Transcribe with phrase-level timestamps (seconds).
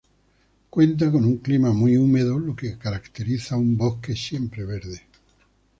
[0.71, 5.01] Cuenta con un clima muy húmedo, lo que caracteriza un bosque siempre verde.